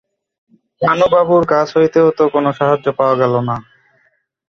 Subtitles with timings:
[0.81, 3.55] পানুবাবুর কাছ হইতেও তো কোনো সাহায্য পাওয়া গেল না।